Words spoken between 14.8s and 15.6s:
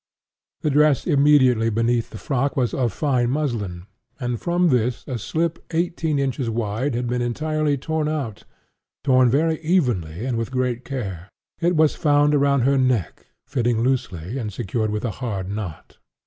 with a hard